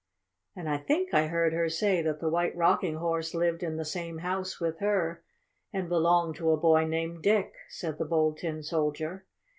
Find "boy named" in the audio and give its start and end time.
6.57-7.21